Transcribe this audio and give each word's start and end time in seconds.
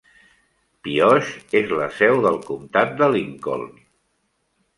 Pioche 0.87 1.59
és 1.59 1.73
la 1.81 1.89
seu 1.99 2.23
del 2.25 2.41
comtat 2.49 2.97
de 3.03 3.11
Lincoln. 3.19 3.71